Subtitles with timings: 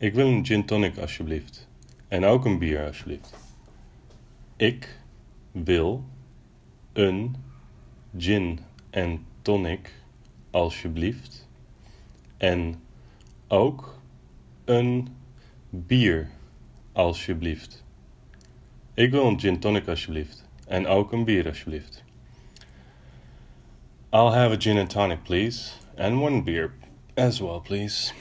[0.00, 1.68] Ik wil een gin tonic alsjeblieft.
[2.08, 3.34] En ook een bier alsjeblieft.
[4.56, 4.98] Ik
[5.52, 6.04] wil
[6.92, 7.36] een
[8.18, 9.92] gin en tonic
[10.50, 11.48] alsjeblieft.
[12.36, 12.80] En
[13.48, 13.98] ook
[14.64, 15.08] een
[15.70, 16.30] bier
[16.92, 17.84] alsjeblieft.
[18.94, 20.44] Ik wil een gin tonic alsjeblieft.
[20.66, 22.04] En ook een bier alsjeblieft.
[24.10, 25.72] I'll have a gin and tonic, please.
[25.96, 26.72] And one beer
[27.14, 28.12] as well, please.